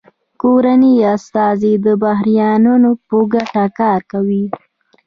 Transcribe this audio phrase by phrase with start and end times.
[0.41, 4.45] کورني استازي د بهرنیانو په ګټه کار کوي